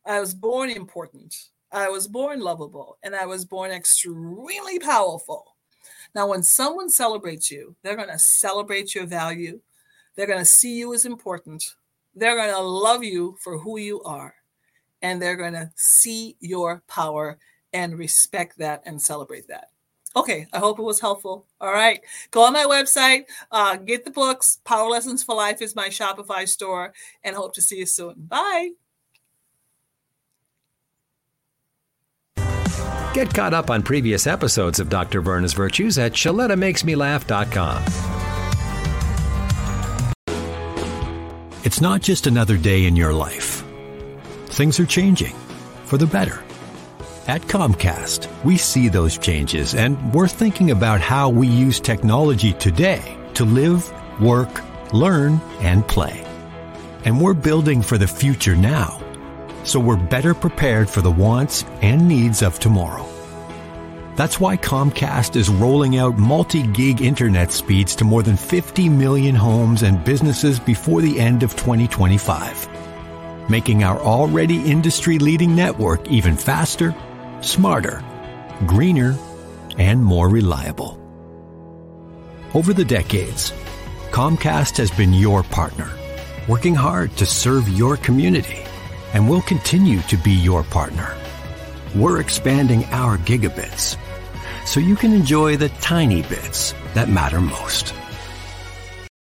I 0.06 0.20
was 0.20 0.34
born 0.34 0.70
important. 0.70 1.34
I 1.72 1.88
was 1.88 2.06
born 2.06 2.40
lovable. 2.40 2.98
And 3.02 3.14
I 3.14 3.26
was 3.26 3.44
born 3.44 3.70
extremely 3.70 4.78
powerful. 4.78 5.56
Now, 6.14 6.28
when 6.28 6.42
someone 6.42 6.88
celebrates 6.88 7.50
you, 7.50 7.76
they're 7.82 7.96
going 7.96 8.08
to 8.08 8.18
celebrate 8.18 8.94
your 8.94 9.06
value. 9.06 9.60
They're 10.16 10.26
going 10.26 10.40
to 10.40 10.44
see 10.44 10.76
you 10.76 10.92
as 10.92 11.04
important. 11.04 11.64
They're 12.14 12.36
going 12.36 12.50
to 12.50 12.60
love 12.60 13.04
you 13.04 13.36
for 13.40 13.58
who 13.58 13.78
you 13.78 14.02
are, 14.02 14.34
and 15.02 15.22
they're 15.22 15.36
going 15.36 15.52
to 15.52 15.70
see 15.76 16.36
your 16.40 16.82
power 16.88 17.38
and 17.72 17.96
respect 17.96 18.58
that 18.58 18.82
and 18.84 19.00
celebrate 19.00 19.46
that. 19.48 19.69
Okay, 20.16 20.46
I 20.52 20.58
hope 20.58 20.78
it 20.78 20.82
was 20.82 21.00
helpful. 21.00 21.46
All 21.60 21.72
right, 21.72 22.00
go 22.30 22.42
on 22.42 22.52
my 22.52 22.64
website, 22.64 23.24
uh, 23.52 23.76
get 23.76 24.04
the 24.04 24.10
books. 24.10 24.58
Power 24.64 24.88
Lessons 24.88 25.22
for 25.22 25.34
Life 25.36 25.62
is 25.62 25.76
my 25.76 25.88
Shopify 25.88 26.48
store, 26.48 26.92
and 27.22 27.36
hope 27.36 27.54
to 27.54 27.62
see 27.62 27.78
you 27.78 27.86
soon. 27.86 28.14
Bye. 28.16 28.70
Get 33.12 33.34
caught 33.34 33.54
up 33.54 33.70
on 33.70 33.82
previous 33.82 34.26
episodes 34.26 34.78
of 34.78 34.88
Dr. 34.88 35.20
Verna's 35.20 35.52
Virtues 35.52 35.98
at 35.98 36.12
ShalettaMakesMeLaugh.com. 36.12 37.84
It's 41.62 41.80
not 41.80 42.00
just 42.02 42.26
another 42.26 42.56
day 42.56 42.86
in 42.86 42.96
your 42.96 43.12
life. 43.12 43.64
Things 44.46 44.80
are 44.80 44.86
changing 44.86 45.34
for 45.84 45.98
the 45.98 46.06
better. 46.06 46.42
At 47.28 47.42
Comcast, 47.42 48.28
we 48.44 48.56
see 48.56 48.88
those 48.88 49.18
changes 49.18 49.74
and 49.74 50.14
we're 50.14 50.26
thinking 50.26 50.70
about 50.70 51.02
how 51.02 51.28
we 51.28 51.46
use 51.46 51.78
technology 51.78 52.54
today 52.54 53.18
to 53.34 53.44
live, 53.44 53.92
work, 54.20 54.62
learn, 54.94 55.38
and 55.60 55.86
play. 55.86 56.24
And 57.04 57.20
we're 57.20 57.34
building 57.34 57.82
for 57.82 57.98
the 57.98 58.08
future 58.08 58.56
now, 58.56 59.02
so 59.64 59.78
we're 59.78 59.96
better 59.96 60.32
prepared 60.32 60.88
for 60.88 61.02
the 61.02 61.10
wants 61.10 61.64
and 61.82 62.08
needs 62.08 62.40
of 62.40 62.58
tomorrow. 62.58 63.06
That's 64.16 64.40
why 64.40 64.56
Comcast 64.56 65.36
is 65.36 65.50
rolling 65.50 65.98
out 65.98 66.16
multi-gig 66.16 67.02
internet 67.02 67.52
speeds 67.52 67.94
to 67.96 68.04
more 68.04 68.22
than 68.22 68.36
50 68.36 68.88
million 68.88 69.34
homes 69.34 69.82
and 69.82 70.02
businesses 70.04 70.58
before 70.58 71.02
the 71.02 71.20
end 71.20 71.42
of 71.42 71.54
2025, 71.54 73.50
making 73.50 73.84
our 73.84 74.00
already 74.00 74.70
industry-leading 74.70 75.54
network 75.54 76.08
even 76.08 76.34
faster, 76.36 76.94
smarter, 77.40 78.02
greener, 78.66 79.16
and 79.78 80.02
more 80.02 80.28
reliable. 80.28 80.96
Over 82.54 82.72
the 82.72 82.84
decades, 82.84 83.52
Comcast 84.10 84.76
has 84.78 84.90
been 84.90 85.12
your 85.12 85.42
partner, 85.42 85.90
working 86.48 86.74
hard 86.74 87.16
to 87.16 87.26
serve 87.26 87.68
your 87.68 87.96
community, 87.96 88.64
and 89.14 89.28
will 89.28 89.42
continue 89.42 90.00
to 90.02 90.16
be 90.18 90.32
your 90.32 90.64
partner. 90.64 91.16
We're 91.94 92.20
expanding 92.20 92.84
our 92.86 93.18
gigabits 93.18 93.96
so 94.66 94.80
you 94.80 94.96
can 94.96 95.12
enjoy 95.12 95.56
the 95.56 95.68
tiny 95.80 96.22
bits 96.22 96.74
that 96.94 97.08
matter 97.08 97.40
most. 97.40 97.94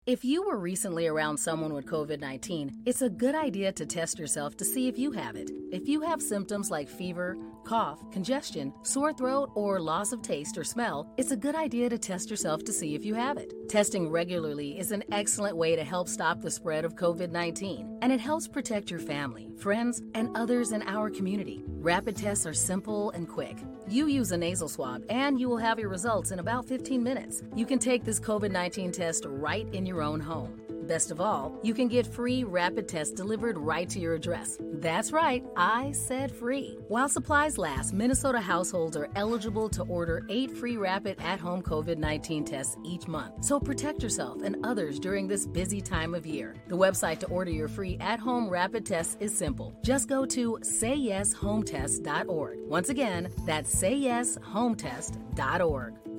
If 0.08 0.24
you 0.24 0.42
were 0.42 0.58
recently 0.58 1.06
around 1.06 1.36
someone 1.36 1.74
with 1.74 1.84
COVID 1.84 2.18
19, 2.18 2.84
it's 2.86 3.02
a 3.02 3.10
good 3.10 3.34
idea 3.34 3.72
to 3.72 3.84
test 3.84 4.18
yourself 4.18 4.56
to 4.56 4.64
see 4.64 4.88
if 4.88 4.98
you 4.98 5.10
have 5.12 5.36
it. 5.36 5.50
If 5.70 5.86
you 5.86 6.00
have 6.00 6.22
symptoms 6.22 6.70
like 6.70 6.88
fever, 6.88 7.36
cough, 7.68 7.98
congestion, 8.10 8.72
sore 8.82 9.12
throat, 9.12 9.50
or 9.54 9.78
loss 9.78 10.12
of 10.12 10.22
taste 10.22 10.56
or 10.56 10.64
smell, 10.64 11.06
it's 11.18 11.32
a 11.32 11.36
good 11.36 11.54
idea 11.54 11.90
to 11.90 11.98
test 11.98 12.30
yourself 12.30 12.64
to 12.64 12.72
see 12.72 12.94
if 12.94 13.04
you 13.04 13.14
have 13.14 13.36
it. 13.36 13.52
Testing 13.68 14.08
regularly 14.08 14.78
is 14.78 14.90
an 14.90 15.04
excellent 15.12 15.54
way 15.54 15.76
to 15.76 15.84
help 15.84 16.08
stop 16.08 16.40
the 16.40 16.50
spread 16.50 16.86
of 16.86 16.96
COVID 16.96 17.30
19, 17.30 17.98
and 18.00 18.10
it 18.10 18.20
helps 18.20 18.48
protect 18.48 18.90
your 18.90 19.00
family, 19.00 19.50
friends, 19.58 20.00
and 20.14 20.34
others 20.34 20.72
in 20.72 20.82
our 20.84 21.10
community. 21.10 21.62
Rapid 21.66 22.16
tests 22.16 22.46
are 22.46 22.54
simple 22.54 23.10
and 23.10 23.28
quick. 23.28 23.58
You 23.86 24.06
use 24.06 24.32
a 24.32 24.38
nasal 24.38 24.68
swab, 24.68 25.04
and 25.10 25.38
you 25.38 25.50
will 25.50 25.58
have 25.58 25.78
your 25.78 25.90
results 25.90 26.30
in 26.30 26.38
about 26.38 26.66
15 26.66 27.02
minutes. 27.02 27.42
You 27.54 27.66
can 27.66 27.78
take 27.78 28.02
this 28.02 28.18
COVID 28.18 28.50
19 28.50 28.92
test 28.92 29.26
right 29.28 29.68
in 29.74 29.84
your 29.84 30.00
own 30.00 30.20
home. 30.20 30.67
Best 30.88 31.10
of 31.10 31.20
all, 31.20 31.52
you 31.62 31.74
can 31.74 31.86
get 31.86 32.06
free 32.06 32.44
rapid 32.44 32.88
tests 32.88 33.12
delivered 33.12 33.58
right 33.58 33.86
to 33.90 34.00
your 34.00 34.14
address. 34.14 34.56
That's 34.72 35.12
right, 35.12 35.44
I 35.54 35.92
said 35.92 36.32
free. 36.32 36.78
While 36.88 37.10
supplies 37.10 37.58
last, 37.58 37.92
Minnesota 37.92 38.40
households 38.40 38.96
are 38.96 39.10
eligible 39.14 39.68
to 39.68 39.82
order 39.82 40.24
eight 40.30 40.56
free 40.56 40.78
rapid 40.78 41.20
at 41.20 41.40
home 41.40 41.62
COVID 41.62 41.98
19 41.98 42.46
tests 42.46 42.78
each 42.84 43.06
month. 43.06 43.44
So 43.44 43.60
protect 43.60 44.02
yourself 44.02 44.40
and 44.42 44.64
others 44.64 44.98
during 44.98 45.28
this 45.28 45.46
busy 45.46 45.82
time 45.82 46.14
of 46.14 46.24
year. 46.24 46.54
The 46.68 46.76
website 46.76 47.18
to 47.18 47.26
order 47.26 47.50
your 47.50 47.68
free 47.68 47.98
at 48.00 48.18
home 48.18 48.48
rapid 48.48 48.86
tests 48.86 49.18
is 49.20 49.36
simple. 49.36 49.78
Just 49.84 50.08
go 50.08 50.24
to 50.24 50.58
sayyeshometest.org. 50.62 52.58
Once 52.66 52.88
again, 52.88 53.28
that's 53.44 53.74
sayyeshometest.org. 53.74 56.17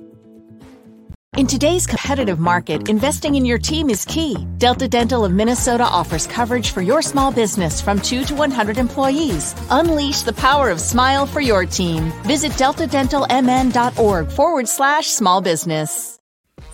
In 1.36 1.46
today's 1.46 1.86
competitive 1.86 2.40
market, 2.40 2.88
investing 2.88 3.36
in 3.36 3.44
your 3.44 3.56
team 3.56 3.88
is 3.88 4.04
key. 4.04 4.36
Delta 4.58 4.88
Dental 4.88 5.24
of 5.24 5.32
Minnesota 5.32 5.84
offers 5.84 6.26
coverage 6.26 6.72
for 6.72 6.82
your 6.82 7.02
small 7.02 7.30
business 7.30 7.80
from 7.80 8.00
2 8.00 8.24
to 8.24 8.34
100 8.34 8.78
employees. 8.78 9.54
Unleash 9.70 10.22
the 10.22 10.32
power 10.32 10.70
of 10.70 10.80
smile 10.80 11.26
for 11.26 11.40
your 11.40 11.64
team. 11.64 12.10
Visit 12.24 12.50
deltadentalmn.org 12.52 14.28
forward 14.28 14.66
slash 14.66 15.06
small 15.06 15.40
business. 15.40 16.18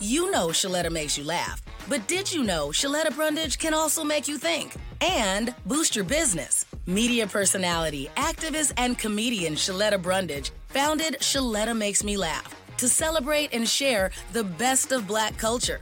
You 0.01 0.31
know 0.31 0.49
Shaletta 0.49 0.91
makes 0.91 1.19
you 1.19 1.25
laugh, 1.25 1.63
but 1.87 2.07
did 2.09 2.33
you 2.33 2.43
know 2.43 2.69
Shaletta 2.69 3.13
Brundidge 3.13 3.59
can 3.59 3.75
also 3.75 4.05
make 4.05 4.27
you 4.27 4.39
think 4.39 4.75
and 5.03 5.55
boost 5.67 5.95
your 5.95 6.07
business? 6.07 6.65
Media 6.87 7.27
personality, 7.27 8.09
activist, 8.17 8.73
and 8.79 8.99
comedian 8.99 9.55
Shaletta 9.55 10.03
Brundidge 10.03 10.51
founded 10.69 11.19
Shaletta 11.21 11.77
Makes 11.77 12.03
Me 12.03 12.17
Laugh 12.17 12.66
to 12.79 12.89
celebrate 12.89 13.53
and 13.53 13.69
share 13.69 14.11
the 14.33 14.45
best 14.45 14.93
of 14.93 15.07
Black 15.07 15.37
culture. 15.39 15.81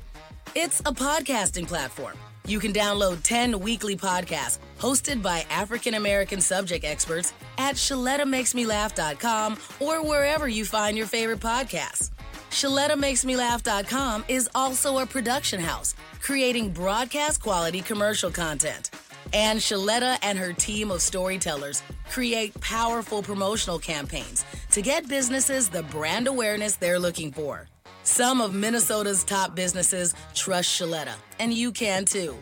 It's 0.54 0.80
a 0.80 0.92
podcasting 0.92 1.66
platform. 1.66 2.16
You 2.46 2.60
can 2.60 2.72
download 2.72 3.22
10 3.22 3.58
weekly 3.60 3.96
podcasts 3.96 4.58
hosted 4.78 5.22
by 5.22 5.46
African 5.50 5.94
American 5.94 6.40
subject 6.40 6.84
experts 6.84 7.32
at 7.56 7.76
ShalettaMakesMeLaugh.com 7.76 9.58
or 9.80 10.04
wherever 10.04 10.46
you 10.46 10.64
find 10.64 10.96
your 10.96 11.06
favorite 11.06 11.40
podcasts. 11.40 12.10
ShalettaMakesMeLaugh.com 12.50 14.26
is 14.28 14.48
also 14.54 14.98
a 14.98 15.06
production 15.06 15.58
house, 15.58 15.94
creating 16.20 16.70
broadcast 16.70 17.42
quality 17.42 17.80
commercial 17.80 18.30
content. 18.30 18.90
And 19.32 19.58
Shaletta 19.58 20.18
and 20.22 20.38
her 20.38 20.52
team 20.52 20.90
of 20.90 21.00
storytellers 21.00 21.82
create 22.10 22.58
powerful 22.60 23.22
promotional 23.22 23.78
campaigns 23.78 24.44
to 24.70 24.82
get 24.82 25.08
businesses 25.08 25.68
the 25.68 25.82
brand 25.84 26.26
awareness 26.26 26.76
they're 26.76 26.98
looking 26.98 27.32
for. 27.32 27.68
Some 28.02 28.40
of 28.40 28.52
Minnesota's 28.52 29.24
top 29.24 29.54
businesses 29.54 30.14
trust 30.34 30.68
Shaletta, 30.68 31.14
and 31.38 31.52
you 31.52 31.72
can 31.72 32.04
too. 32.04 32.36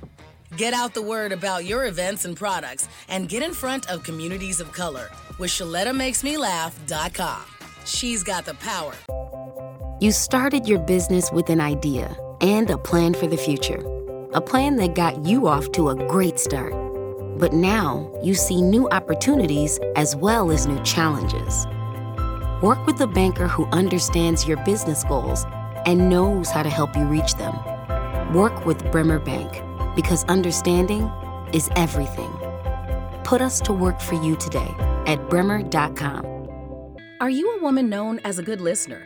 Get 0.56 0.74
out 0.74 0.92
the 0.92 1.02
word 1.02 1.32
about 1.32 1.64
your 1.64 1.86
events 1.86 2.24
and 2.24 2.36
products 2.36 2.88
and 3.08 3.28
get 3.28 3.42
in 3.42 3.52
front 3.52 3.88
of 3.88 4.02
communities 4.02 4.60
of 4.60 4.72
color 4.72 5.08
with 5.38 5.50
ShalettaMakesMeLaugh.com. 5.50 7.42
She's 7.84 8.22
got 8.22 8.44
the 8.44 8.54
power. 8.54 8.94
You 10.00 10.10
started 10.10 10.66
your 10.66 10.80
business 10.80 11.30
with 11.30 11.48
an 11.48 11.60
idea 11.60 12.16
and 12.40 12.68
a 12.70 12.76
plan 12.76 13.14
for 13.14 13.28
the 13.28 13.36
future. 13.36 13.80
A 14.34 14.40
plan 14.40 14.76
that 14.76 14.94
got 14.94 15.24
you 15.24 15.46
off 15.46 15.70
to 15.72 15.90
a 15.90 15.94
great 15.94 16.40
start. 16.40 16.72
But 17.38 17.52
now 17.52 18.10
you 18.22 18.34
see 18.34 18.62
new 18.62 18.88
opportunities 18.90 19.78
as 19.96 20.14
well 20.16 20.50
as 20.50 20.66
new 20.66 20.82
challenges. 20.82 21.66
Work 22.62 22.86
with 22.86 23.00
a 23.00 23.06
banker 23.06 23.48
who 23.48 23.66
understands 23.66 24.46
your 24.46 24.56
business 24.64 25.04
goals 25.04 25.44
and 25.86 26.08
knows 26.08 26.50
how 26.50 26.62
to 26.62 26.70
help 26.70 26.96
you 26.96 27.04
reach 27.04 27.34
them. 27.34 27.54
Work 28.32 28.64
with 28.64 28.90
Bremer 28.92 29.18
Bank 29.18 29.62
because 29.96 30.24
understanding 30.24 31.10
is 31.52 31.68
everything. 31.76 32.32
Put 33.24 33.40
us 33.40 33.60
to 33.62 33.72
work 33.72 34.00
for 34.00 34.14
you 34.14 34.36
today 34.36 34.74
at 35.06 35.28
bremer.com. 35.28 36.26
Are 37.20 37.30
you 37.30 37.56
a 37.56 37.62
woman 37.62 37.88
known 37.88 38.20
as 38.24 38.38
a 38.38 38.42
good 38.42 38.60
listener? 38.60 39.02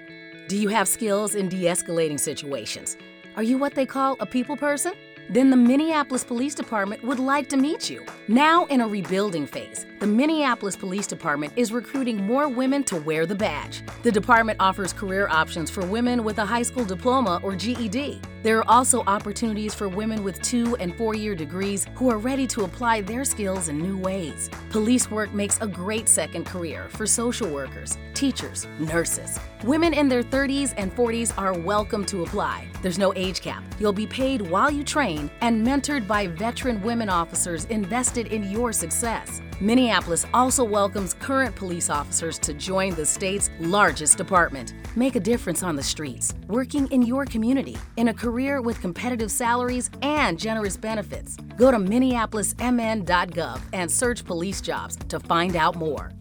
Do 0.49 0.57
you 0.57 0.69
have 0.69 0.87
skills 0.89 1.35
in 1.35 1.49
de 1.49 1.65
escalating 1.65 2.21
situations? 2.21 2.97
Are 3.37 3.43
you 3.43 3.59
what 3.59 3.75
they 3.75 3.85
call 3.85 4.17
a 4.21 4.27
people 4.27 4.57
person? 4.57 4.95
Then 5.29 5.51
the 5.51 5.57
Minneapolis 5.57 6.25
Police 6.25 6.55
Department 6.55 7.03
would 7.03 7.19
like 7.19 7.49
to 7.49 7.57
meet 7.57 7.91
you. 7.91 8.05
Now, 8.29 8.67
in 8.67 8.81
a 8.81 8.89
rebuilding 8.89 9.47
phase, 9.47 9.87
the 10.07 10.13
Minneapolis 10.13 10.77
Police 10.77 11.09
Department 11.09 11.53
is 11.57 11.73
recruiting 11.73 12.25
more 12.25 12.49
women 12.49 12.85
to 12.85 12.97
wear 12.97 13.27
the 13.27 13.35
badge. 13.35 13.83
The 14.05 14.13
department 14.13 14.61
offers 14.61 14.93
career 14.93 15.27
options 15.29 15.69
for 15.69 15.85
women 15.85 16.23
with 16.23 16.39
a 16.39 16.45
high 16.45 16.63
school 16.63 16.85
diploma 16.85 17.41
or 17.43 17.57
GED. 17.57 18.21
There 18.45 18.59
are 18.59 18.71
also 18.71 19.03
opportunities 19.09 19.75
for 19.75 19.89
women 19.89 20.23
with 20.23 20.41
two 20.43 20.77
and 20.77 20.97
four 20.97 21.17
year 21.17 21.35
degrees 21.35 21.89
who 21.97 22.09
are 22.09 22.19
ready 22.19 22.47
to 22.47 22.63
apply 22.63 23.01
their 23.01 23.25
skills 23.25 23.69
in 23.69 23.79
new 23.79 23.99
ways. 23.99 24.49
Police 24.71 25.11
work 25.11 25.35
makes 25.35 25.61
a 25.61 25.67
great 25.67 26.09
second 26.09 26.47
career 26.47 26.87
for 26.91 27.05
social 27.05 27.51
workers, 27.51 27.99
teachers, 28.15 28.69
nurses. 28.79 29.41
Women 29.65 29.93
in 29.93 30.09
their 30.09 30.23
30s 30.23 30.73
and 30.77 30.95
40s 30.95 31.37
are 31.37 31.59
welcome 31.59 32.05
to 32.05 32.23
apply. 32.23 32.69
There's 32.81 32.99
no 32.99 33.13
age 33.15 33.41
cap. 33.41 33.65
You'll 33.81 33.93
be 33.93 34.07
paid 34.07 34.41
while 34.41 34.71
you 34.71 34.85
train 34.85 35.29
and 35.41 35.67
mentored 35.67 36.07
by 36.07 36.29
veteran 36.29 36.81
women 36.83 37.09
officers 37.09 37.65
invested 37.65 38.29
in 38.29 38.49
your 38.49 38.73
success. 38.73 39.43
Minneapolis 39.61 40.27
also 40.35 40.63
welcomes 40.63 41.15
current 41.15 41.57
police 41.57 41.89
officers 41.89 42.39
to 42.41 42.53
join 42.53 42.95
the 42.95 43.07
state's 43.07 43.49
largest 43.59 44.19
department. 44.19 44.75
Make 44.97 45.17
a 45.17 45.21
difference 45.21 45.63
on 45.63 45.77
the 45.77 45.83
streets, 45.83 46.35
working 46.47 46.87
in 46.89 47.01
your 47.01 47.25
community, 47.25 47.79
in 47.97 48.09
a 48.09 48.15
career 48.15 48.61
with 48.61 48.79
competitive 48.83 49.31
salaries 49.31 49.91
and 50.03 50.39
generous 50.39 50.77
benefits. 50.77 51.39
Go 51.57 51.71
to 51.71 51.79
minneapolismn.gov 51.79 53.61
and 53.73 53.91
search 53.91 54.27
police 54.27 54.61
jobs 54.61 54.97
to 55.09 55.19
find 55.19 55.57
out 55.57 55.75
more. 55.75 56.13